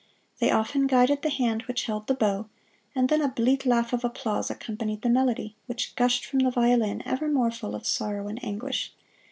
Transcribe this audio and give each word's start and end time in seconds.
They 0.39 0.49
often 0.49 0.87
guided 0.87 1.21
the 1.21 1.29
hand 1.29 1.61
which 1.67 1.83
held 1.83 2.07
the 2.07 2.15
bow, 2.15 2.49
and 2.95 3.07
then 3.07 3.21
a 3.21 3.27
bleat 3.27 3.67
laugh 3.67 3.93
of 3.93 4.03
applause 4.03 4.49
accompanied 4.49 5.03
the 5.03 5.09
melody, 5.09 5.55
which 5.67 5.95
gushed 5.95 6.25
from 6.25 6.39
the 6.39 6.49
violin 6.49 7.03
ever 7.05 7.27
more 7.29 7.51
full 7.51 7.75
of 7.75 7.85
sorrow 7.85 8.27
and 8.27 8.43
anguish. 8.43 8.93